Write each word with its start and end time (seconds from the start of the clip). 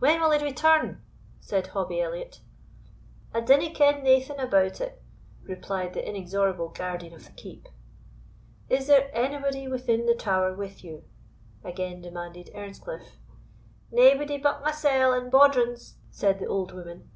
"When 0.00 0.20
will 0.20 0.32
he 0.32 0.44
return?" 0.44 1.00
said 1.40 1.68
Hobbie 1.68 2.02
Elliot. 2.02 2.40
"I 3.32 3.40
dinna 3.40 3.70
ken 3.72 4.04
naething 4.04 4.38
about 4.38 4.82
it," 4.82 5.00
replied 5.44 5.94
the 5.94 6.06
inexorable 6.06 6.68
guardian 6.68 7.14
of 7.14 7.24
the 7.24 7.32
keep. 7.32 7.68
"Is 8.68 8.86
there 8.88 9.08
anybody 9.14 9.68
within 9.68 10.04
the 10.04 10.14
tower 10.14 10.54
with 10.54 10.84
you?" 10.84 11.04
again 11.64 12.02
demanded 12.02 12.50
Earnscliff. 12.54 13.16
"Naebody 13.90 14.36
but 14.36 14.62
mysell 14.62 15.14
and 15.14 15.32
baudrons," 15.32 15.94
said 16.10 16.38
the 16.38 16.44
old 16.48 16.72
woman. 16.72 17.10